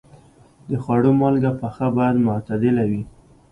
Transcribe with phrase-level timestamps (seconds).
[0.69, 3.01] د خوړو مالګه پخه باید معتدله وي.